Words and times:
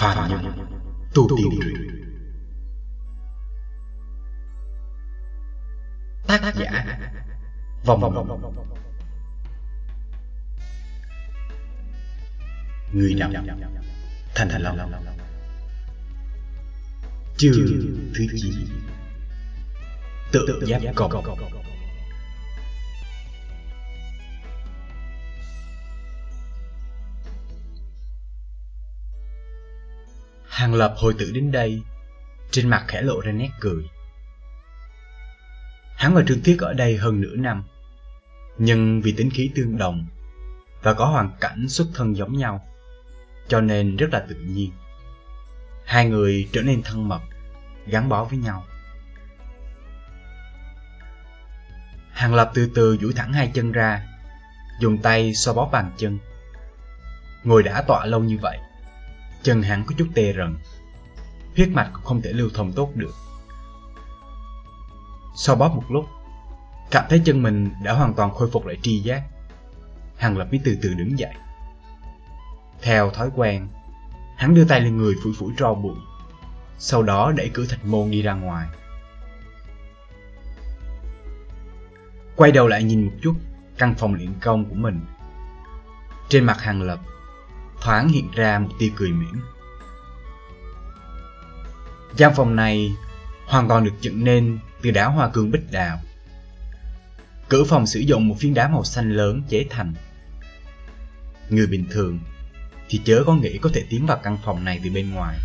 Phạm 0.00 0.28
Nhân. 0.28 0.68
Tu 1.14 1.28
Tiên 1.36 1.60
Truyện 1.62 1.74
Tác 6.26 6.54
giả. 6.56 6.98
Vòng 7.84 8.00
Vòng 8.00 8.40
Người 12.92 13.14
đọc 13.14 13.30
Thành 14.34 14.48
Long. 14.58 14.92
Chương 17.36 17.52
thứ 18.14 18.26
9 18.36 18.52
Tự 20.32 20.46
giác 20.66 20.80
cộng. 20.96 21.12
Hàng 30.60 30.74
Lập 30.74 30.94
hồi 30.96 31.14
tử 31.18 31.30
đến 31.34 31.52
đây, 31.52 31.82
trên 32.50 32.68
mặt 32.68 32.84
khẽ 32.88 33.02
lộ 33.02 33.20
ra 33.20 33.32
nét 33.32 33.48
cười. 33.60 33.84
Hắn 35.96 36.14
và 36.14 36.22
Trương 36.28 36.40
Tiết 36.40 36.58
ở 36.60 36.72
đây 36.72 36.96
hơn 36.96 37.20
nửa 37.20 37.36
năm, 37.36 37.64
nhưng 38.58 39.00
vì 39.00 39.12
tính 39.12 39.30
khí 39.30 39.50
tương 39.54 39.78
đồng 39.78 40.06
và 40.82 40.94
có 40.94 41.04
hoàn 41.04 41.30
cảnh 41.40 41.68
xuất 41.68 41.88
thân 41.94 42.16
giống 42.16 42.36
nhau, 42.36 42.66
cho 43.48 43.60
nên 43.60 43.96
rất 43.96 44.06
là 44.12 44.20
tự 44.28 44.34
nhiên. 44.34 44.72
Hai 45.84 46.06
người 46.06 46.48
trở 46.52 46.62
nên 46.62 46.82
thân 46.82 47.08
mật, 47.08 47.20
gắn 47.86 48.08
bó 48.08 48.24
với 48.24 48.38
nhau. 48.38 48.64
Hàng 52.12 52.34
Lập 52.34 52.50
từ 52.54 52.70
từ 52.74 52.96
duỗi 52.96 53.12
thẳng 53.12 53.32
hai 53.32 53.50
chân 53.54 53.72
ra, 53.72 54.06
dùng 54.80 54.98
tay 54.98 55.34
xoa 55.34 55.54
bóp 55.54 55.68
bàn 55.72 55.92
chân. 55.96 56.18
Ngồi 57.44 57.62
đã 57.62 57.82
tọa 57.82 58.06
lâu 58.06 58.20
như 58.20 58.38
vậy, 58.42 58.58
chân 59.42 59.62
hắn 59.62 59.84
có 59.86 59.94
chút 59.98 60.08
tê 60.14 60.32
rần. 60.32 60.56
Huyết 61.56 61.68
mạch 61.68 61.90
cũng 61.92 62.04
không 62.04 62.22
thể 62.22 62.32
lưu 62.32 62.50
thông 62.54 62.72
tốt 62.72 62.90
được. 62.94 63.14
Sau 65.36 65.56
bóp 65.56 65.68
một 65.74 65.84
lúc, 65.90 66.04
cảm 66.90 67.04
thấy 67.08 67.22
chân 67.24 67.42
mình 67.42 67.70
đã 67.82 67.92
hoàn 67.92 68.14
toàn 68.14 68.34
khôi 68.34 68.50
phục 68.50 68.66
lại 68.66 68.76
tri 68.82 69.00
giác. 69.00 69.22
Hằng 70.16 70.38
lập 70.38 70.48
mới 70.50 70.60
từ 70.64 70.78
từ 70.82 70.94
đứng 70.94 71.18
dậy. 71.18 71.32
Theo 72.82 73.10
thói 73.10 73.30
quen, 73.36 73.68
hắn 74.36 74.54
đưa 74.54 74.64
tay 74.64 74.80
lên 74.80 74.96
người 74.96 75.14
phủi 75.24 75.32
phủi 75.38 75.52
tro 75.56 75.74
bụi, 75.74 75.96
sau 76.78 77.02
đó 77.02 77.32
đẩy 77.36 77.50
cửa 77.54 77.66
thạch 77.66 77.84
môn 77.84 78.10
đi 78.10 78.22
ra 78.22 78.34
ngoài. 78.34 78.66
Quay 82.36 82.52
đầu 82.52 82.68
lại 82.68 82.84
nhìn 82.84 83.04
một 83.04 83.12
chút 83.22 83.34
căn 83.78 83.94
phòng 83.94 84.14
luyện 84.14 84.34
công 84.40 84.64
của 84.64 84.74
mình. 84.74 85.00
Trên 86.28 86.44
mặt 86.44 86.60
hàng 86.60 86.82
lập 86.82 87.00
thoáng 87.80 88.08
hiện 88.08 88.30
ra 88.30 88.58
một 88.58 88.70
tia 88.78 88.90
cười 88.96 89.10
mỉm. 89.10 89.40
Gian 92.16 92.32
phòng 92.36 92.56
này 92.56 92.92
hoàn 93.46 93.68
toàn 93.68 93.84
được 93.84 93.94
dựng 94.00 94.24
nên 94.24 94.58
từ 94.82 94.90
đá 94.90 95.06
hoa 95.06 95.28
cương 95.28 95.50
bích 95.50 95.72
đào. 95.72 96.00
Cửa 97.48 97.64
phòng 97.64 97.86
sử 97.86 98.00
dụng 98.00 98.28
một 98.28 98.34
phiến 98.38 98.54
đá 98.54 98.68
màu 98.68 98.84
xanh 98.84 99.10
lớn 99.10 99.42
chế 99.48 99.66
thành. 99.70 99.94
Người 101.48 101.66
bình 101.66 101.84
thường 101.90 102.18
thì 102.88 103.00
chớ 103.04 103.22
có 103.26 103.34
nghĩ 103.34 103.58
có 103.58 103.70
thể 103.74 103.84
tiến 103.90 104.06
vào 104.06 104.20
căn 104.22 104.38
phòng 104.44 104.64
này 104.64 104.80
từ 104.84 104.90
bên 104.90 105.10
ngoài. 105.10 105.38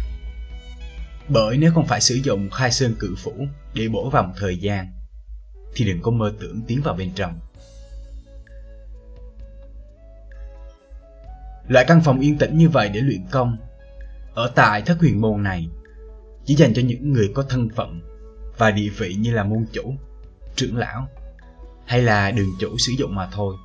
Bởi 1.27 1.57
nếu 1.57 1.71
không 1.73 1.87
phải 1.87 2.01
sử 2.01 2.15
dụng 2.15 2.49
khai 2.49 2.71
sơn 2.71 2.95
cự 2.99 3.15
phủ 3.15 3.47
để 3.73 3.87
bổ 3.87 4.09
vào 4.09 4.23
một 4.23 4.33
thời 4.37 4.57
gian, 4.57 4.87
thì 5.75 5.85
đừng 5.85 6.01
có 6.01 6.11
mơ 6.11 6.33
tưởng 6.39 6.61
tiến 6.67 6.81
vào 6.81 6.95
bên 6.95 7.11
trong. 7.15 7.39
Loại 11.67 11.85
căn 11.87 12.01
phòng 12.01 12.19
yên 12.19 12.37
tĩnh 12.37 12.57
như 12.57 12.69
vậy 12.69 12.89
để 12.89 13.01
luyện 13.01 13.25
công, 13.31 13.57
Ở 14.33 14.51
tại 14.55 14.81
thất 14.81 14.97
huyền 14.99 15.21
môn 15.21 15.43
này, 15.43 15.69
Chỉ 16.45 16.55
dành 16.55 16.73
cho 16.73 16.81
những 16.81 17.13
người 17.13 17.31
có 17.35 17.43
thân 17.43 17.69
phận 17.75 18.01
Và 18.57 18.71
địa 18.71 18.89
vị 18.89 19.13
như 19.13 19.33
là 19.33 19.43
môn 19.43 19.65
chủ, 19.71 19.95
Trưởng 20.55 20.77
lão, 20.77 21.07
Hay 21.85 22.01
là 22.01 22.31
đường 22.31 22.51
chủ 22.59 22.77
sử 22.77 22.93
dụng 22.97 23.15
mà 23.15 23.29
thôi 23.31 23.55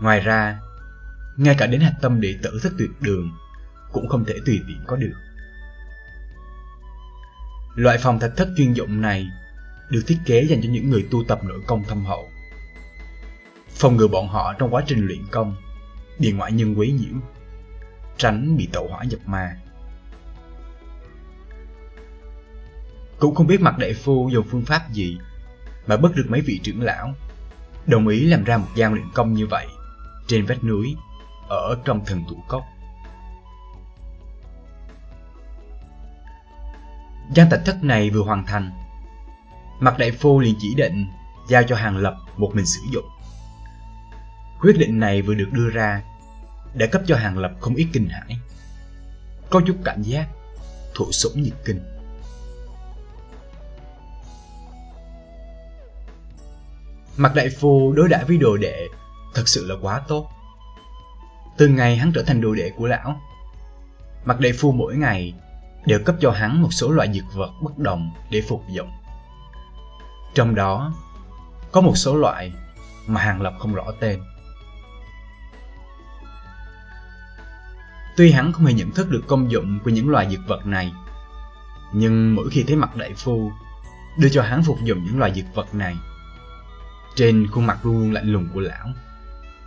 Ngoài 0.00 0.20
ra, 0.20 0.60
Ngay 1.36 1.54
cả 1.58 1.66
đến 1.66 1.80
hạch 1.80 1.96
tâm 2.02 2.20
đệ 2.20 2.34
tử 2.42 2.60
thất 2.62 2.72
tuyệt 2.78 2.90
đường 3.00 3.30
Cũng 3.92 4.08
không 4.08 4.24
thể 4.24 4.34
tùy 4.46 4.60
tiện 4.68 4.84
có 4.86 4.96
được 4.96 5.12
Loại 7.74 7.98
phòng 7.98 8.20
thạch 8.20 8.36
thất 8.36 8.48
chuyên 8.56 8.72
dụng 8.72 9.00
này 9.00 9.26
được 9.90 10.02
thiết 10.06 10.18
kế 10.26 10.44
dành 10.44 10.62
cho 10.62 10.68
những 10.70 10.90
người 10.90 11.06
tu 11.10 11.24
tập 11.28 11.44
nội 11.44 11.60
công 11.66 11.84
thâm 11.84 12.04
hậu. 12.04 12.28
Phòng 13.68 13.96
ngừa 13.96 14.08
bọn 14.08 14.28
họ 14.28 14.54
trong 14.58 14.74
quá 14.74 14.82
trình 14.86 15.06
luyện 15.06 15.26
công 15.30 15.56
địa 16.18 16.32
ngoại 16.32 16.52
nhân 16.52 16.74
quấy 16.78 16.92
nhiễu, 16.92 17.14
tránh 18.16 18.56
bị 18.56 18.68
tẩu 18.72 18.88
hỏa 18.88 19.04
nhập 19.04 19.20
ma. 19.26 19.56
Cũng 23.18 23.34
không 23.34 23.46
biết 23.46 23.60
mặt 23.60 23.78
đại 23.78 23.94
phu 23.94 24.28
dùng 24.32 24.46
phương 24.50 24.64
pháp 24.64 24.92
gì 24.92 25.18
mà 25.86 25.96
bất 25.96 26.16
được 26.16 26.26
mấy 26.28 26.40
vị 26.40 26.60
trưởng 26.62 26.82
lão 26.82 27.14
đồng 27.86 28.08
ý 28.08 28.26
làm 28.26 28.44
ra 28.44 28.58
một 28.58 28.68
gian 28.74 28.94
luyện 28.94 29.06
công 29.14 29.34
như 29.34 29.46
vậy 29.46 29.66
trên 30.26 30.46
vách 30.46 30.64
núi 30.64 30.96
ở 31.48 31.78
trong 31.84 32.04
thần 32.04 32.24
thủ 32.28 32.36
cốc. 32.48 32.64
Gian 37.34 37.48
tạch 37.50 37.60
thất 37.66 37.84
này 37.84 38.10
vừa 38.10 38.22
hoàn 38.22 38.46
thành, 38.46 38.70
mặt 39.80 39.98
đại 39.98 40.10
phu 40.10 40.40
liền 40.40 40.54
chỉ 40.58 40.74
định 40.74 41.06
giao 41.48 41.62
cho 41.62 41.76
hàng 41.76 41.96
lập 41.96 42.16
một 42.36 42.50
mình 42.54 42.66
sử 42.66 42.80
dụng. 42.92 43.04
Quyết 44.62 44.78
định 44.78 45.00
này 45.00 45.22
vừa 45.22 45.34
được 45.34 45.48
đưa 45.52 45.70
ra 45.70 46.02
đã 46.74 46.86
cấp 46.86 47.02
cho 47.06 47.16
Hàng 47.16 47.38
Lập 47.38 47.52
không 47.60 47.74
ít 47.74 47.86
kinh 47.92 48.08
hãi. 48.08 48.36
Có 49.50 49.60
chút 49.66 49.76
cảm 49.84 50.02
giác 50.02 50.28
thụ 50.94 51.12
sủng 51.12 51.42
nhiệt 51.42 51.52
kinh. 51.64 51.80
Mặt 57.16 57.32
đại 57.34 57.48
phu 57.48 57.92
đối 57.92 58.08
đãi 58.08 58.24
với 58.24 58.36
đồ 58.36 58.56
đệ 58.56 58.86
thật 59.34 59.48
sự 59.48 59.66
là 59.66 59.74
quá 59.82 60.02
tốt. 60.08 60.28
Từ 61.56 61.68
ngày 61.68 61.96
hắn 61.96 62.12
trở 62.14 62.22
thành 62.22 62.40
đồ 62.40 62.54
đệ 62.54 62.70
của 62.76 62.86
lão, 62.86 63.20
mặt 64.24 64.40
đại 64.40 64.52
phu 64.52 64.72
mỗi 64.72 64.96
ngày 64.96 65.34
đều 65.86 65.98
cấp 66.04 66.16
cho 66.20 66.30
hắn 66.30 66.62
một 66.62 66.72
số 66.72 66.90
loại 66.90 67.12
dược 67.12 67.34
vật 67.34 67.50
bất 67.62 67.78
đồng 67.78 68.10
để 68.30 68.42
phục 68.48 68.62
dụng. 68.68 68.90
Trong 70.34 70.54
đó, 70.54 70.94
có 71.72 71.80
một 71.80 71.96
số 71.96 72.16
loại 72.16 72.52
mà 73.06 73.20
Hàng 73.20 73.42
Lập 73.42 73.54
không 73.58 73.74
rõ 73.74 73.84
tên. 74.00 74.20
Tuy 78.16 78.32
hắn 78.32 78.52
không 78.52 78.64
hề 78.64 78.72
nhận 78.72 78.90
thức 78.90 79.10
được 79.10 79.22
công 79.26 79.50
dụng 79.50 79.78
của 79.84 79.90
những 79.90 80.08
loài 80.08 80.28
dược 80.30 80.40
vật 80.46 80.66
này, 80.66 80.92
nhưng 81.92 82.34
mỗi 82.34 82.50
khi 82.50 82.64
thấy 82.66 82.76
mặt 82.76 82.96
đại 82.96 83.14
phu 83.16 83.52
đưa 84.18 84.28
cho 84.28 84.42
hắn 84.42 84.62
phục 84.62 84.78
dụng 84.84 85.04
những 85.04 85.18
loài 85.18 85.32
dược 85.34 85.54
vật 85.54 85.74
này, 85.74 85.96
trên 87.14 87.46
khuôn 87.46 87.66
mặt 87.66 87.78
luôn 87.82 87.98
luôn 87.98 88.12
lạnh 88.12 88.32
lùng 88.32 88.48
của 88.54 88.60
lão 88.60 88.88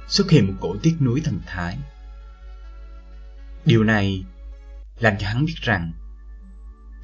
xuất 0.08 0.30
hiện 0.30 0.48
một 0.48 0.54
cổ 0.62 0.76
tiếc 0.84 0.96
nuối 1.02 1.22
thần 1.26 1.42
thái. 1.46 1.78
Điều 3.66 3.84
này 3.84 4.26
làm 5.00 5.14
cho 5.20 5.28
hắn 5.28 5.46
biết 5.46 5.56
rằng 5.62 5.92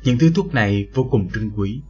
những 0.03 0.17
thứ 0.17 0.31
thuốc 0.35 0.53
này 0.53 0.87
vô 0.93 1.07
cùng 1.11 1.29
trân 1.33 1.51
quý. 1.55 1.81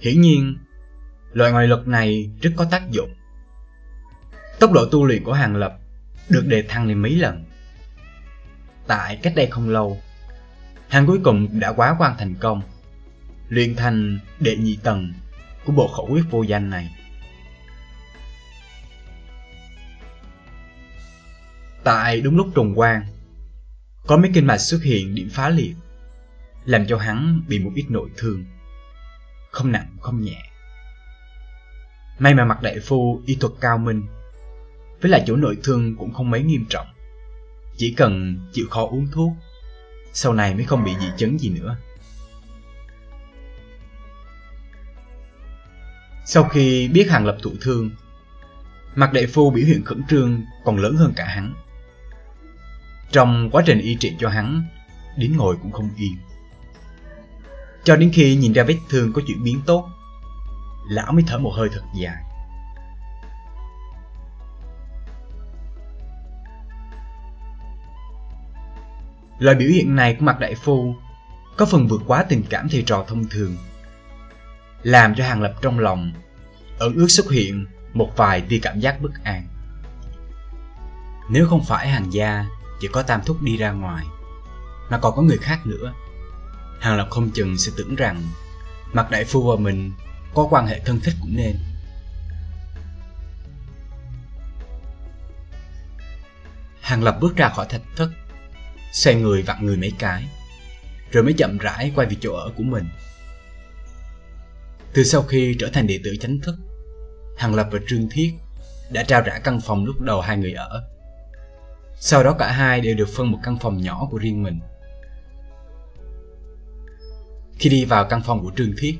Hiển 0.00 0.20
nhiên, 0.20 0.58
loại 1.32 1.52
ngoại 1.52 1.66
lực 1.66 1.88
này 1.88 2.30
rất 2.40 2.50
có 2.56 2.66
tác 2.70 2.90
dụng 2.90 3.14
Tốc 4.60 4.72
độ 4.72 4.86
tu 4.90 5.04
luyện 5.04 5.24
của 5.24 5.32
Hàng 5.32 5.56
Lập 5.56 5.78
được 6.28 6.44
đề 6.46 6.62
thăng 6.62 6.86
lên 6.86 6.98
mấy 6.98 7.16
lần. 7.16 7.44
Tại 8.86 9.18
cách 9.22 9.32
đây 9.36 9.46
không 9.46 9.68
lâu, 9.68 10.00
hắn 10.88 11.06
cuối 11.06 11.20
cùng 11.24 11.60
đã 11.60 11.72
quá 11.72 11.96
quan 11.98 12.14
thành 12.18 12.34
công, 12.34 12.62
luyện 13.48 13.76
thành 13.76 14.18
đệ 14.40 14.56
nhị 14.56 14.78
tầng 14.82 15.12
của 15.64 15.72
bộ 15.72 15.88
khẩu 15.88 16.08
quyết 16.10 16.22
vô 16.30 16.42
danh 16.42 16.70
này. 16.70 16.96
Tại 21.84 22.20
đúng 22.20 22.36
lúc 22.36 22.48
trùng 22.54 22.78
quan, 22.78 23.06
có 24.06 24.16
mấy 24.16 24.30
kinh 24.34 24.46
mạch 24.46 24.58
xuất 24.58 24.82
hiện 24.82 25.14
điểm 25.14 25.28
phá 25.32 25.48
liệt, 25.48 25.74
làm 26.64 26.86
cho 26.86 26.98
hắn 26.98 27.42
bị 27.48 27.58
một 27.58 27.70
ít 27.74 27.84
nội 27.88 28.10
thương, 28.16 28.44
không 29.50 29.72
nặng 29.72 29.96
không 30.00 30.20
nhẹ. 30.20 30.42
May 32.18 32.34
mà 32.34 32.44
mặt 32.44 32.62
đại 32.62 32.80
phu 32.80 33.22
y 33.26 33.34
thuật 33.34 33.52
cao 33.60 33.78
minh, 33.78 34.02
với 35.00 35.10
lại 35.10 35.24
chỗ 35.26 35.36
nội 35.36 35.58
thương 35.64 35.96
cũng 35.96 36.12
không 36.14 36.30
mấy 36.30 36.42
nghiêm 36.42 36.64
trọng. 36.68 36.86
Chỉ 37.76 37.94
cần 37.96 38.40
chịu 38.52 38.66
khó 38.70 38.86
uống 38.86 39.08
thuốc, 39.12 39.32
Sau 40.12 40.32
này 40.32 40.54
mới 40.54 40.64
không 40.64 40.84
bị 40.84 40.92
dị 41.00 41.06
chấn 41.16 41.38
gì 41.38 41.48
nữa. 41.48 41.76
Sau 46.26 46.44
khi 46.44 46.88
biết 46.88 47.10
Hàng 47.10 47.26
Lập 47.26 47.36
thụ 47.42 47.50
thương 47.60 47.90
Mặt 48.94 49.12
đại 49.12 49.26
phu 49.26 49.50
biểu 49.50 49.66
hiện 49.66 49.84
khẩn 49.84 50.02
trương 50.08 50.42
còn 50.64 50.78
lớn 50.78 50.96
hơn 50.96 51.12
cả 51.16 51.24
hắn. 51.24 51.54
Trong 53.12 53.50
quá 53.52 53.62
trình 53.66 53.78
y 53.78 53.96
trị 54.00 54.12
cho 54.18 54.28
hắn, 54.28 54.64
Đến 55.18 55.36
ngồi 55.36 55.56
cũng 55.62 55.72
không 55.72 55.90
yên. 55.96 56.16
Cho 57.84 57.96
đến 57.96 58.10
khi 58.14 58.36
nhìn 58.36 58.52
ra 58.52 58.64
vết 58.64 58.78
thương 58.90 59.12
có 59.12 59.22
chuyển 59.26 59.44
biến 59.44 59.60
tốt, 59.66 59.88
Lão 60.90 61.12
mới 61.12 61.24
thở 61.26 61.38
một 61.38 61.50
hơi 61.50 61.68
thật 61.72 61.82
dài. 62.00 62.22
Loại 69.38 69.56
biểu 69.56 69.68
hiện 69.68 69.96
này 69.96 70.14
của 70.14 70.24
mặt 70.24 70.40
đại 70.40 70.54
phu 70.54 70.96
có 71.56 71.66
phần 71.66 71.86
vượt 71.86 72.02
quá 72.06 72.24
tình 72.28 72.42
cảm 72.50 72.68
thầy 72.68 72.82
trò 72.86 73.04
thông 73.08 73.28
thường, 73.28 73.56
làm 74.82 75.14
cho 75.14 75.24
Hàng 75.24 75.42
Lập 75.42 75.54
trong 75.62 75.78
lòng 75.78 76.12
ẩn 76.78 76.94
ước 76.94 77.08
xuất 77.08 77.30
hiện 77.30 77.66
một 77.94 78.12
vài 78.16 78.40
tia 78.40 78.58
cảm 78.62 78.80
giác 78.80 79.00
bất 79.00 79.10
an. 79.24 79.46
Nếu 81.30 81.46
không 81.48 81.64
phải 81.64 81.88
hàng 81.88 82.12
gia 82.12 82.46
chỉ 82.80 82.88
có 82.92 83.02
tam 83.02 83.20
thúc 83.26 83.42
đi 83.42 83.56
ra 83.56 83.70
ngoài, 83.70 84.06
mà 84.90 84.98
còn 84.98 85.16
có 85.16 85.22
người 85.22 85.38
khác 85.38 85.66
nữa, 85.66 85.92
Hàng 86.80 86.96
Lập 86.96 87.08
không 87.10 87.30
chừng 87.30 87.58
sẽ 87.58 87.72
tưởng 87.76 87.94
rằng 87.94 88.22
mặt 88.92 89.10
đại 89.10 89.24
phu 89.24 89.42
và 89.50 89.56
mình 89.56 89.92
có 90.34 90.46
quan 90.50 90.66
hệ 90.66 90.80
thân 90.80 91.00
thích 91.00 91.14
cũng 91.20 91.36
nên. 91.36 91.56
Hàng 96.80 97.02
Lập 97.02 97.18
bước 97.20 97.36
ra 97.36 97.48
khỏi 97.48 97.66
thạch 97.68 97.82
thất, 97.96 98.10
xoay 98.92 99.16
người 99.16 99.42
vặn 99.42 99.66
người 99.66 99.76
mấy 99.76 99.92
cái, 99.98 100.28
rồi 101.10 101.24
mới 101.24 101.32
chậm 101.32 101.58
rãi 101.58 101.92
quay 101.94 102.06
về 102.06 102.16
chỗ 102.20 102.32
ở 102.32 102.50
của 102.56 102.62
mình. 102.62 102.84
Từ 104.92 105.04
sau 105.04 105.22
khi 105.22 105.56
trở 105.58 105.70
thành 105.72 105.86
đệ 105.86 106.00
tử 106.04 106.16
chánh 106.20 106.38
thức, 106.40 106.56
Hàng 107.36 107.54
Lập 107.54 107.68
và 107.72 107.78
Trương 107.88 108.08
Thiết 108.10 108.32
đã 108.90 109.02
trao 109.02 109.22
trả 109.22 109.38
căn 109.38 109.60
phòng 109.60 109.84
lúc 109.84 110.00
đầu 110.00 110.20
hai 110.20 110.36
người 110.36 110.52
ở. 110.52 110.88
Sau 112.00 112.24
đó 112.24 112.36
cả 112.38 112.52
hai 112.52 112.80
đều 112.80 112.94
được 112.94 113.08
phân 113.08 113.30
một 113.30 113.38
căn 113.42 113.58
phòng 113.58 113.82
nhỏ 113.82 114.08
của 114.10 114.18
riêng 114.18 114.42
mình. 114.42 114.60
Khi 117.58 117.70
đi 117.70 117.84
vào 117.84 118.04
căn 118.04 118.22
phòng 118.22 118.42
của 118.42 118.52
Trương 118.56 118.72
Thiết, 118.78 118.98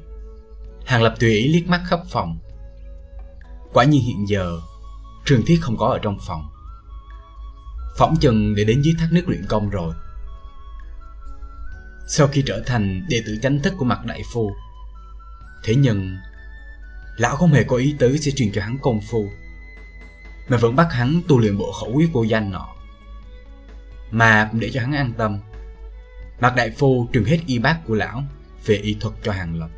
Hàng 0.85 1.03
Lập 1.03 1.15
tùy 1.21 1.31
ý 1.31 1.49
liếc 1.49 1.69
mắt 1.69 1.83
khắp 1.87 2.01
phòng. 2.11 2.39
Quả 3.73 3.85
nhiên 3.85 4.03
hiện 4.03 4.29
giờ, 4.29 4.61
Trương 5.25 5.45
Thiết 5.47 5.59
không 5.61 5.77
có 5.77 5.87
ở 5.87 5.99
trong 5.99 6.19
phòng. 6.27 6.49
Phỏng 7.99 8.17
chừng 8.21 8.55
để 8.55 8.65
đến 8.65 8.83
dưới 8.83 8.95
thác 8.99 9.09
nước 9.11 9.23
luyện 9.27 9.47
công 9.49 9.71
rồi. 9.71 9.95
Sau 12.09 12.29
khi 12.29 12.43
trở 12.47 12.63
thành 12.67 13.07
đệ 13.09 13.23
tử 13.27 13.39
chánh 13.43 13.63
thức 13.63 13.75
của 13.77 13.85
mặt 13.85 14.05
đại 14.05 14.23
phu, 14.33 14.53
thế 15.65 15.75
nhưng 15.75 16.17
lão 17.17 17.37
không 17.37 17.53
hề 17.53 17.65
có 17.65 17.77
ý 17.77 17.95
tứ 17.99 18.17
sẽ 18.17 18.31
truyền 18.31 18.53
cho 18.53 18.63
hắn 18.63 18.79
công 18.83 19.01
phu, 19.01 19.31
mà 20.49 20.57
vẫn 20.57 20.77
bắt 20.77 20.89
hắn 20.91 21.21
tu 21.29 21.39
luyện 21.39 21.59
bộ 21.59 21.73
khẩu 21.73 21.93
quyết 21.95 22.13
vô 22.13 22.23
danh 22.23 22.51
nọ. 22.51 22.69
Mà 24.11 24.49
cũng 24.51 24.61
để 24.61 24.71
cho 24.75 24.81
hắn 24.81 24.93
an 24.93 25.13
tâm, 25.19 25.39
mặt 26.41 26.53
đại 26.57 26.71
phu 26.71 27.09
truyền 27.13 27.25
hết 27.25 27.39
y 27.47 27.59
bác 27.59 27.81
của 27.87 27.95
lão 27.95 28.23
về 28.67 28.77
y 28.77 28.97
thuật 29.01 29.15
cho 29.23 29.33
hàng 29.33 29.61
lập 29.61 29.69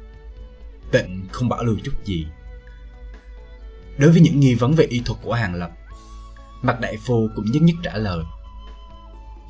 tịnh 0.93 1.27
không 1.33 1.49
bảo 1.49 1.65
lưu 1.65 1.77
chút 1.85 1.93
gì 2.05 2.27
đối 3.99 4.11
với 4.11 4.21
những 4.21 4.41
nghi 4.41 4.55
vấn 4.55 4.75
về 4.75 4.85
y 4.85 5.01
thuật 5.05 5.19
của 5.23 5.35
hàng 5.35 5.55
lập 5.55 5.71
mặt 6.63 6.81
đại 6.81 6.97
phu 6.97 7.29
cũng 7.37 7.45
nhất 7.45 7.63
nhất 7.63 7.77
trả 7.83 7.97
lời 7.97 8.25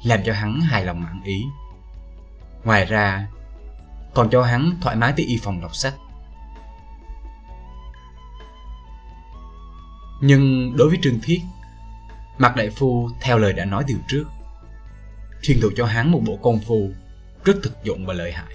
làm 0.04 0.20
cho 0.24 0.32
hắn 0.32 0.60
hài 0.60 0.84
lòng 0.84 1.00
mãn 1.00 1.22
ý. 1.24 1.44
Ngoài 2.64 2.84
ra 2.84 3.28
còn 4.14 4.30
cho 4.30 4.42
hắn 4.42 4.72
thoải 4.80 4.96
mái 4.96 5.12
tới 5.16 5.26
y 5.26 5.38
phòng 5.42 5.60
đọc 5.60 5.74
sách. 5.74 5.94
Nhưng 10.20 10.72
đối 10.76 10.88
với 10.88 10.98
trương 11.02 11.20
thiết 11.22 11.40
mặt 12.38 12.56
đại 12.56 12.70
phu 12.70 13.10
theo 13.20 13.38
lời 13.38 13.52
đã 13.52 13.64
nói 13.64 13.84
từ 13.88 13.94
trước 14.08 14.24
truyền 15.42 15.60
thụ 15.60 15.70
cho 15.76 15.86
hắn 15.86 16.12
một 16.12 16.20
bộ 16.26 16.36
công 16.36 16.58
phu 16.58 16.90
rất 17.44 17.56
thực 17.62 17.84
dụng 17.84 18.06
và 18.06 18.14
lợi 18.14 18.32
hại. 18.32 18.54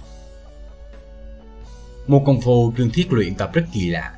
Một 2.07 2.23
công 2.25 2.41
phu 2.41 2.73
Trương 2.77 2.89
Thiết 2.89 3.13
luyện 3.13 3.35
tập 3.35 3.49
rất 3.53 3.65
kỳ 3.73 3.89
lạ. 3.89 4.13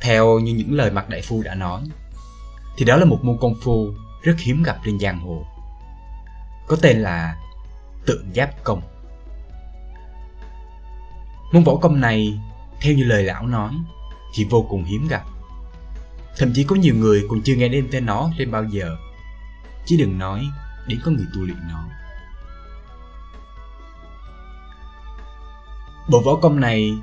Theo 0.00 0.38
như 0.38 0.54
những 0.54 0.74
lời 0.74 0.90
mặt 0.90 1.08
đại 1.08 1.22
phu 1.22 1.42
đã 1.42 1.54
nói, 1.54 1.82
thì 2.76 2.84
đó 2.84 2.96
là 2.96 3.04
một 3.04 3.18
môn 3.22 3.36
công 3.40 3.54
phu 3.62 3.92
rất 4.22 4.34
hiếm 4.38 4.62
gặp 4.62 4.76
trên 4.84 4.98
giang 4.98 5.20
hồ. 5.20 5.46
Có 6.66 6.76
tên 6.82 6.98
là 6.98 7.36
tượng 8.06 8.32
giáp 8.34 8.64
công. 8.64 8.82
Môn 11.52 11.64
võ 11.64 11.76
công 11.76 12.00
này, 12.00 12.40
theo 12.80 12.94
như 12.94 13.04
lời 13.04 13.22
lão 13.22 13.46
nói, 13.46 13.72
thì 14.34 14.44
vô 14.50 14.66
cùng 14.68 14.84
hiếm 14.84 15.08
gặp. 15.08 15.22
Thậm 16.36 16.52
chí 16.54 16.64
có 16.64 16.76
nhiều 16.76 16.94
người 16.94 17.26
còn 17.30 17.42
chưa 17.42 17.54
nghe 17.54 17.68
đến 17.68 17.88
tên 17.92 18.06
nó 18.06 18.30
lên 18.36 18.50
bao 18.50 18.64
giờ. 18.64 18.96
Chứ 19.86 19.96
đừng 19.98 20.18
nói 20.18 20.48
đến 20.86 21.00
có 21.04 21.10
người 21.10 21.26
tu 21.34 21.40
luyện 21.40 21.58
nó. 21.70 21.84
Bộ 26.08 26.20
võ 26.20 26.36
công 26.36 26.60
này 26.60 26.94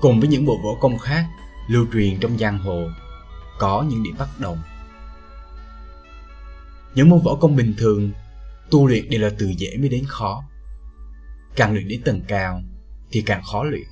cùng 0.00 0.20
với 0.20 0.28
những 0.28 0.46
bộ 0.46 0.58
võ 0.64 0.70
công 0.80 0.98
khác 0.98 1.26
lưu 1.68 1.86
truyền 1.92 2.20
trong 2.20 2.38
giang 2.38 2.58
hồ 2.58 2.88
có 3.58 3.84
những 3.88 4.02
điểm 4.02 4.14
bất 4.18 4.40
đồng. 4.40 4.58
Những 6.94 7.08
môn 7.08 7.20
võ 7.24 7.34
công 7.34 7.56
bình 7.56 7.74
thường 7.78 8.12
tu 8.70 8.86
luyện 8.86 9.10
đều 9.10 9.20
là 9.20 9.30
từ 9.38 9.52
dễ 9.58 9.76
mới 9.76 9.88
đến 9.88 10.04
khó. 10.08 10.44
Càng 11.56 11.72
luyện 11.72 11.88
đến 11.88 12.02
tầng 12.02 12.20
cao 12.28 12.62
thì 13.10 13.22
càng 13.22 13.42
khó 13.42 13.64
luyện. 13.64 13.86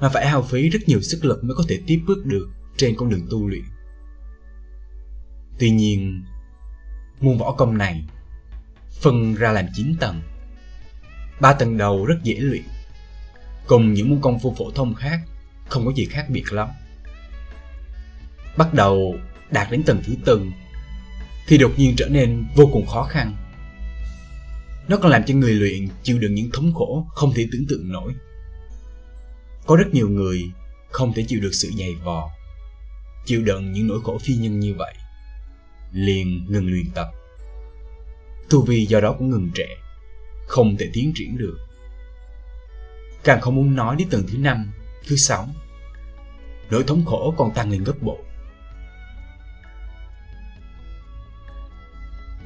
Mà 0.00 0.08
phải 0.08 0.26
hao 0.26 0.42
phí 0.42 0.68
rất 0.68 0.78
nhiều 0.86 1.00
sức 1.00 1.24
lực 1.24 1.44
mới 1.44 1.54
có 1.56 1.64
thể 1.68 1.80
tiếp 1.86 2.00
bước 2.06 2.26
được 2.26 2.48
trên 2.76 2.94
con 2.96 3.10
đường 3.10 3.26
tu 3.30 3.48
luyện. 3.48 3.64
Tuy 5.58 5.70
nhiên, 5.70 6.24
môn 7.20 7.38
võ 7.38 7.52
công 7.52 7.78
này 7.78 8.04
phân 9.00 9.34
ra 9.34 9.52
làm 9.52 9.64
9 9.74 9.96
tầng. 10.00 10.22
Ba 11.40 11.52
tầng 11.52 11.76
đầu 11.76 12.06
rất 12.06 12.16
dễ 12.22 12.34
luyện, 12.34 12.62
cùng 13.66 13.92
những 13.92 14.10
môn 14.10 14.20
công 14.20 14.38
phu 14.38 14.54
phổ 14.58 14.70
thông 14.70 14.94
khác 14.94 15.20
không 15.68 15.86
có 15.86 15.92
gì 15.92 16.04
khác 16.04 16.26
biệt 16.30 16.52
lắm. 16.52 16.68
Bắt 18.56 18.74
đầu 18.74 19.16
đạt 19.50 19.70
đến 19.70 19.82
tầng 19.82 20.02
thứ 20.04 20.14
tư 20.24 20.42
thì 21.48 21.58
đột 21.58 21.72
nhiên 21.76 21.94
trở 21.96 22.08
nên 22.08 22.44
vô 22.54 22.68
cùng 22.72 22.86
khó 22.86 23.02
khăn. 23.02 23.36
Nó 24.88 24.96
còn 24.96 25.12
làm 25.12 25.24
cho 25.26 25.34
người 25.34 25.54
luyện 25.54 25.88
chịu 26.02 26.18
đựng 26.18 26.34
những 26.34 26.50
thống 26.52 26.74
khổ 26.74 27.06
không 27.14 27.32
thể 27.34 27.46
tưởng 27.52 27.66
tượng 27.68 27.92
nổi. 27.92 28.12
Có 29.66 29.76
rất 29.76 29.88
nhiều 29.92 30.08
người 30.08 30.42
không 30.90 31.12
thể 31.12 31.24
chịu 31.28 31.40
được 31.40 31.54
sự 31.54 31.70
dày 31.78 31.94
vò, 32.04 32.30
chịu 33.24 33.42
đựng 33.42 33.72
những 33.72 33.86
nỗi 33.86 34.00
khổ 34.04 34.18
phi 34.18 34.34
nhân 34.34 34.60
như 34.60 34.74
vậy, 34.74 34.94
liền 35.92 36.46
ngừng 36.48 36.70
luyện 36.70 36.86
tập. 36.94 37.06
Tu 38.50 38.62
vi 38.62 38.86
do 38.86 39.00
đó 39.00 39.14
cũng 39.18 39.30
ngừng 39.30 39.50
trệ, 39.54 39.68
không 40.46 40.76
thể 40.76 40.90
tiến 40.92 41.12
triển 41.14 41.38
được 41.38 41.68
càng 43.28 43.40
không 43.40 43.54
muốn 43.54 43.76
nói 43.76 43.96
đến 43.98 44.08
tầng 44.10 44.22
thứ 44.28 44.38
năm, 44.38 44.72
thứ 45.06 45.16
sáu. 45.16 45.48
Nỗi 46.70 46.84
thống 46.86 47.04
khổ 47.04 47.34
còn 47.36 47.54
tăng 47.54 47.70
lên 47.70 47.84
gấp 47.84 48.02
bội. 48.02 48.18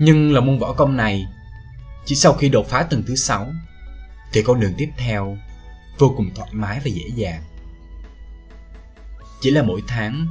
Nhưng 0.05 0.33
là 0.33 0.41
môn 0.41 0.59
võ 0.59 0.73
công 0.73 0.97
này, 0.97 1.27
chỉ 2.05 2.15
sau 2.15 2.33
khi 2.33 2.49
đột 2.49 2.67
phá 2.69 2.83
tầng 2.83 3.03
thứ 3.07 3.17
sáu, 3.17 3.47
thì 4.33 4.43
con 4.43 4.61
đường 4.61 4.73
tiếp 4.77 4.89
theo 4.97 5.37
vô 5.99 6.15
cùng 6.17 6.31
thoải 6.35 6.51
mái 6.53 6.81
và 6.85 6.87
dễ 6.87 7.05
dàng. 7.15 7.43
Chỉ 9.41 9.51
là 9.51 9.63
mỗi 9.63 9.83
tháng 9.89 10.27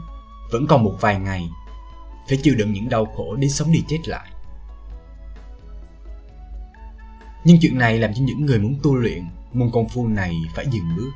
vẫn 0.52 0.68
còn 0.68 0.84
một 0.84 0.98
vài 1.02 1.20
ngày 1.20 1.50
phải 2.30 2.38
chịu 2.44 2.56
đựng 2.56 2.74
những 2.74 2.90
đau 2.90 3.06
khổ 3.06 3.36
đi 3.36 3.50
sống 3.50 3.72
đi 3.72 3.84
chết 3.88 3.98
lại. 4.06 4.32
Nhưng 7.44 7.58
chuyện 7.62 7.78
này 7.78 8.00
làm 8.00 8.14
cho 8.14 8.22
những 8.22 8.46
người 8.46 8.60
muốn 8.60 8.80
tu 8.84 8.96
luyện 8.96 9.24
môn 9.54 9.70
công 9.74 9.90
phu 9.90 10.08
này 10.08 10.36
phải 10.56 10.66
dừng 10.72 10.96
bước. 10.98 11.12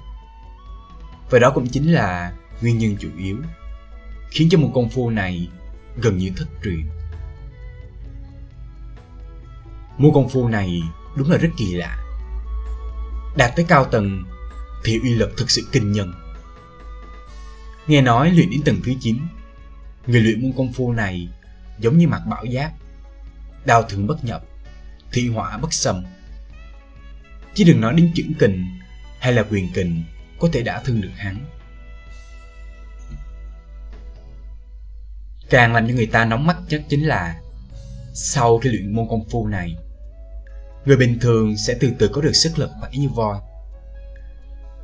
Và 1.29 1.39
đó 1.39 1.51
cũng 1.55 1.67
chính 1.67 1.93
là 1.93 2.33
nguyên 2.61 2.77
nhân 2.77 2.97
chủ 2.99 3.09
yếu 3.17 3.37
khiến 4.31 4.47
cho 4.51 4.57
môn 4.57 4.71
công 4.73 4.89
phu 4.89 5.09
này 5.09 5.47
gần 5.97 6.17
như 6.17 6.31
thất 6.37 6.45
truyền. 6.63 6.81
Môn 9.97 10.11
công 10.13 10.29
phu 10.29 10.47
này 10.47 10.81
đúng 11.15 11.31
là 11.31 11.37
rất 11.37 11.49
kỳ 11.57 11.73
lạ. 11.73 11.97
Đạt 13.37 13.51
tới 13.55 13.65
cao 13.67 13.85
tầng 13.85 14.23
thì 14.83 14.99
uy 14.99 15.09
lực 15.09 15.33
thực 15.37 15.51
sự 15.51 15.67
kinh 15.71 15.91
nhân. 15.91 16.13
Nghe 17.87 18.01
nói 18.01 18.31
luyện 18.31 18.49
đến 18.49 18.61
tầng 18.65 18.81
thứ 18.83 18.93
9, 18.99 19.17
người 20.07 20.21
luyện 20.21 20.41
môn 20.41 20.53
công 20.57 20.73
phu 20.73 20.91
này 20.91 21.29
giống 21.79 21.97
như 21.97 22.07
mặt 22.07 22.21
bảo 22.29 22.45
giáp, 22.53 22.71
đào 23.65 23.83
thường 23.83 24.07
bất 24.07 24.25
nhập, 24.25 24.43
thị 25.11 25.29
hỏa 25.29 25.57
bất 25.57 25.73
xâm 25.73 26.03
Chứ 27.55 27.63
đừng 27.63 27.81
nói 27.81 27.93
đến 27.93 28.11
chữ 28.15 28.23
kình 28.39 28.65
hay 29.19 29.33
là 29.33 29.43
quyền 29.49 29.73
kình 29.73 30.03
có 30.39 30.49
thể 30.53 30.63
đã 30.63 30.81
thương 30.85 31.01
được 31.01 31.11
hắn. 31.15 31.45
Càng 35.49 35.73
làm 35.73 35.87
cho 35.87 35.93
người 35.93 36.05
ta 36.07 36.25
nóng 36.25 36.47
mắt 36.47 36.57
chắc 36.69 36.81
chính 36.89 37.07
là 37.07 37.41
sau 38.13 38.59
khi 38.59 38.69
luyện 38.69 38.95
môn 38.95 39.07
công 39.09 39.29
phu 39.29 39.47
này, 39.47 39.75
người 40.85 40.97
bình 40.97 41.19
thường 41.21 41.57
sẽ 41.57 41.77
từ 41.79 41.91
từ 41.99 42.07
có 42.07 42.21
được 42.21 42.33
sức 42.33 42.59
lực 42.59 42.69
khỏe 42.79 42.89
như 42.93 43.09
voi. 43.09 43.39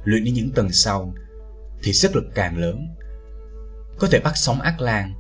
Luyện 0.03 0.23
đến 0.23 0.33
những 0.33 0.51
tầng 0.51 0.71
sau 0.71 1.13
thì 1.83 1.93
sức 1.93 2.15
lực 2.15 2.25
càng 2.35 2.57
lớn, 2.57 2.87
có 3.99 4.07
thể 4.11 4.19
bắt 4.19 4.33
sóng 4.35 4.61
ác 4.61 4.81
lan, 4.81 5.13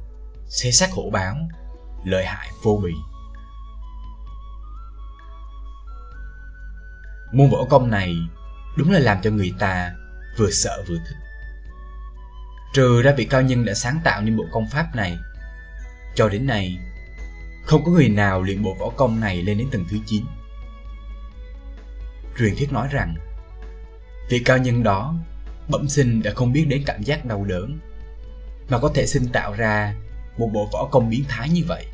xé 0.47 0.71
xác 0.71 0.91
hổ 0.91 1.09
báo, 1.09 1.35
lợi 2.05 2.25
hại 2.25 2.47
vô 2.63 2.81
bì. 2.83 2.93
Môn 7.33 7.49
võ 7.49 7.65
công 7.69 7.89
này 7.89 8.15
đúng 8.77 8.91
là 8.91 8.99
làm 8.99 9.17
cho 9.21 9.31
người 9.31 9.53
ta 9.59 9.95
vừa 10.37 10.51
sợ 10.51 10.83
vừa 10.87 10.97
thích. 10.97 11.17
Trừ 12.73 13.01
ra 13.01 13.13
vị 13.17 13.25
cao 13.25 13.41
nhân 13.41 13.65
đã 13.65 13.73
sáng 13.73 13.99
tạo 14.03 14.21
nên 14.21 14.37
bộ 14.37 14.43
công 14.51 14.69
pháp 14.71 14.95
này, 14.95 15.17
cho 16.15 16.29
đến 16.29 16.45
nay 16.45 16.79
Không 17.65 17.83
có 17.85 17.91
người 17.91 18.09
nào 18.09 18.41
luyện 18.41 18.63
bộ 18.63 18.73
võ 18.79 18.89
công 18.89 19.19
này 19.19 19.41
lên 19.41 19.57
đến 19.57 19.67
tầng 19.71 19.85
thứ 19.89 19.97
9. 20.05 20.25
Truyền 22.37 22.55
thuyết 22.55 22.73
nói 22.73 22.87
rằng 22.91 23.15
vị 24.29 24.41
cao 24.45 24.57
nhân 24.57 24.83
đó, 24.83 25.15
bẩm 25.67 25.89
sinh 25.89 26.21
đã 26.23 26.31
không 26.35 26.53
biết 26.53 26.65
đến 26.67 26.83
cảm 26.85 27.03
giác 27.03 27.25
đau 27.25 27.43
đớn, 27.43 27.79
mà 28.69 28.79
có 28.79 28.91
thể 28.95 29.07
sinh 29.07 29.27
tạo 29.27 29.53
ra 29.53 29.95
một 30.37 30.49
bộ 30.53 30.69
võ 30.73 30.87
công 30.91 31.09
biến 31.09 31.23
thái 31.27 31.49
như 31.49 31.63
vậy. 31.67 31.85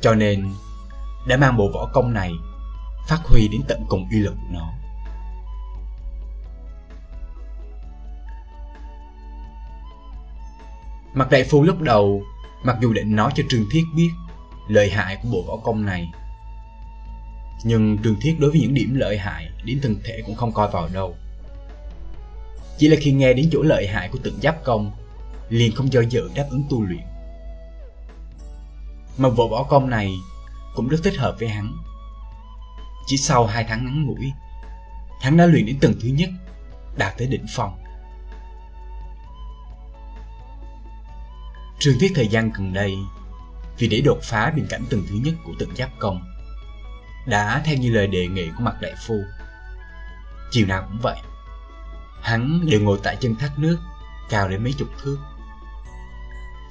Cho 0.00 0.14
nên, 0.14 0.50
đã 1.28 1.36
mang 1.36 1.56
bộ 1.56 1.70
võ 1.74 1.90
công 1.92 2.12
này 2.12 2.32
phát 3.08 3.18
huy 3.24 3.48
đến 3.48 3.60
tận 3.68 3.84
cùng 3.88 4.08
uy 4.10 4.18
lực 4.18 4.34
của 4.34 4.48
nó. 4.50 4.72
Mặt 11.14 11.30
đại 11.30 11.44
phu 11.44 11.62
lúc 11.62 11.80
đầu, 11.80 12.22
mặc 12.62 12.76
dù 12.80 12.92
định 12.92 13.16
nói 13.16 13.32
cho 13.34 13.42
Trương 13.48 13.64
Thiết 13.70 13.84
biết 13.96 14.10
lợi 14.68 14.90
hại 14.90 15.16
của 15.22 15.28
bộ 15.32 15.44
võ 15.48 15.56
công 15.56 15.86
này 15.86 16.10
nhưng 17.64 17.98
Trường 17.98 18.20
Thiết 18.20 18.36
đối 18.40 18.50
với 18.50 18.60
những 18.60 18.74
điểm 18.74 18.94
lợi 18.94 19.18
hại 19.18 19.50
đến 19.64 19.80
thân 19.82 19.96
thể 20.04 20.22
cũng 20.26 20.34
không 20.34 20.52
coi 20.52 20.70
vào 20.70 20.88
đâu. 20.92 21.16
Chỉ 22.78 22.88
là 22.88 22.96
khi 23.00 23.12
nghe 23.12 23.32
đến 23.32 23.48
chỗ 23.52 23.62
lợi 23.62 23.86
hại 23.86 24.08
của 24.08 24.18
tượng 24.22 24.40
giáp 24.42 24.64
công 24.64 24.90
liền 25.48 25.74
không 25.74 25.92
do 25.92 26.00
dự 26.00 26.30
đáp 26.34 26.46
ứng 26.50 26.62
tu 26.70 26.82
luyện. 26.82 27.02
Mà 29.18 29.30
bộ 29.30 29.48
võ 29.48 29.62
công 29.62 29.90
này 29.90 30.14
cũng 30.74 30.88
rất 30.88 30.98
thích 31.04 31.16
hợp 31.16 31.36
với 31.40 31.48
hắn. 31.48 31.76
Chỉ 33.06 33.16
sau 33.16 33.46
hai 33.46 33.64
tháng 33.68 33.84
ngắn 33.84 34.06
ngủi, 34.06 34.32
hắn 35.20 35.36
đã 35.36 35.46
luyện 35.46 35.66
đến 35.66 35.78
tầng 35.80 35.94
thứ 36.02 36.08
nhất, 36.08 36.30
đạt 36.96 37.18
tới 37.18 37.28
đỉnh 37.28 37.46
phong. 37.54 37.78
Trường 41.78 41.98
Thiết 41.98 42.12
thời 42.14 42.28
gian 42.28 42.50
gần 42.54 42.72
đây, 42.72 42.94
vì 43.78 43.88
để 43.88 44.00
đột 44.00 44.18
phá 44.22 44.52
biên 44.56 44.66
cảnh 44.66 44.84
tầng 44.90 45.02
thứ 45.08 45.14
nhất 45.14 45.34
của 45.44 45.52
tượng 45.58 45.76
giáp 45.76 45.90
công, 45.98 46.22
đã 47.28 47.62
theo 47.64 47.76
như 47.76 47.90
lời 47.90 48.06
đề 48.06 48.26
nghị 48.26 48.50
của 48.50 48.62
mặt 48.62 48.76
đại 48.80 48.94
phu. 49.06 49.24
Chiều 50.50 50.66
nào 50.66 50.86
cũng 50.88 50.98
vậy, 51.02 51.18
hắn 52.22 52.60
đều 52.66 52.80
ngồi 52.80 53.00
tại 53.02 53.16
chân 53.20 53.34
thác 53.34 53.58
nước, 53.58 53.78
cao 54.30 54.48
đến 54.48 54.62
mấy 54.62 54.72
chục 54.78 54.88
thước. 55.02 55.18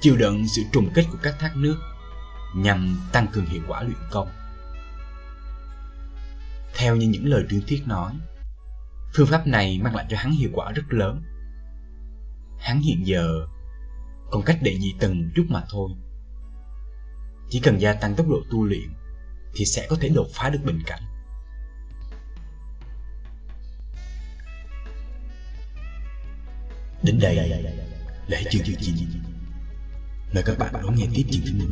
Chịu 0.00 0.16
đựng 0.16 0.48
sự 0.48 0.62
trùng 0.72 0.90
kích 0.94 1.06
của 1.12 1.18
các 1.22 1.34
thác 1.38 1.56
nước 1.56 1.76
nhằm 2.54 3.00
tăng 3.12 3.26
cường 3.26 3.46
hiệu 3.46 3.62
quả 3.68 3.82
luyện 3.82 3.98
công. 4.10 4.28
Theo 6.74 6.96
như 6.96 7.08
những 7.08 7.26
lời 7.26 7.44
truyền 7.50 7.62
thuyết 7.66 7.82
nói, 7.86 8.12
phương 9.14 9.26
pháp 9.26 9.46
này 9.46 9.80
mang 9.82 9.94
lại 9.94 10.06
cho 10.08 10.16
hắn 10.16 10.32
hiệu 10.32 10.50
quả 10.54 10.72
rất 10.72 10.84
lớn. 10.88 11.22
Hắn 12.58 12.80
hiện 12.80 13.06
giờ 13.06 13.46
còn 14.30 14.42
cách 14.42 14.58
đệ 14.62 14.78
nhị 14.78 14.94
tầng 15.00 15.30
chút 15.34 15.46
mà 15.48 15.64
thôi. 15.70 15.90
Chỉ 17.50 17.60
cần 17.60 17.80
gia 17.80 17.92
tăng 17.92 18.14
tốc 18.14 18.28
độ 18.28 18.40
tu 18.50 18.64
luyện 18.64 18.88
thì 19.54 19.64
sẽ 19.64 19.86
có 19.90 19.96
thể 20.00 20.08
đột 20.08 20.28
phá 20.32 20.50
được 20.50 20.60
bình 20.64 20.80
cảnh. 20.86 21.02
Đến 27.02 27.18
đây 27.20 27.34
là 28.28 28.40
chương 28.50 28.62
thứ 28.66 28.72
chín, 28.80 28.94
Mời 30.34 30.42
các 30.42 30.58
bạn 30.58 30.72
đón 30.82 30.94
nghe 30.96 31.06
tiếp 31.14 31.24
chương 31.30 31.42
thứ 31.46 31.52
10. 31.52 31.68